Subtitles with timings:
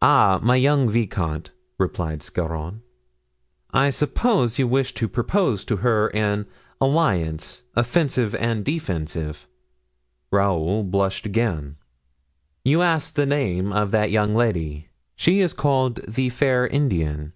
[0.00, 0.40] "Ah!
[0.42, 2.80] my young vicomte," replied Scarron,
[3.74, 6.46] "I suppose you wish to propose to her an
[6.80, 9.46] alliance offensive and defensive."
[10.30, 11.76] Raoul blushed again.
[12.64, 14.88] "You asked the name of that young lady.
[15.14, 17.34] She is called the fair Indian."